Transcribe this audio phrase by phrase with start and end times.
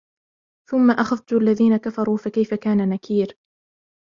[0.69, 3.37] ثُمَّ أَخَذْتُ الَّذِينَ كَفَرُوا فَكَيْفَ كَانَ نَكِيرِ